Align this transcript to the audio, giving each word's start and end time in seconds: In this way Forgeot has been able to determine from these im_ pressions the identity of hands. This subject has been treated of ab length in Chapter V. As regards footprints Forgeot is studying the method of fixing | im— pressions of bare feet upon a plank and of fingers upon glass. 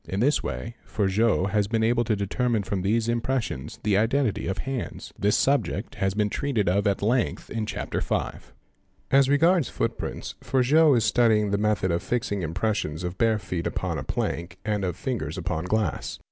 In 0.09 0.19
this 0.19 0.41
way 0.41 0.77
Forgeot 0.83 1.51
has 1.51 1.67
been 1.67 1.83
able 1.83 2.03
to 2.05 2.15
determine 2.15 2.63
from 2.63 2.81
these 2.81 3.07
im_ 3.07 3.21
pressions 3.23 3.77
the 3.83 3.97
identity 3.97 4.47
of 4.47 4.57
hands. 4.65 5.13
This 5.15 5.37
subject 5.37 5.93
has 5.93 6.15
been 6.15 6.27
treated 6.27 6.67
of 6.67 6.87
ab 6.87 7.03
length 7.03 7.51
in 7.51 7.67
Chapter 7.67 8.01
V. 8.01 8.39
As 9.11 9.29
regards 9.29 9.69
footprints 9.69 10.33
Forgeot 10.41 10.95
is 10.97 11.05
studying 11.05 11.51
the 11.51 11.59
method 11.59 11.91
of 11.91 12.01
fixing 12.01 12.41
| 12.41 12.41
im— 12.41 12.55
pressions 12.55 13.03
of 13.03 13.19
bare 13.19 13.37
feet 13.37 13.67
upon 13.67 13.99
a 13.99 14.03
plank 14.03 14.57
and 14.65 14.83
of 14.83 14.95
fingers 14.95 15.37
upon 15.37 15.65
glass. 15.65 16.17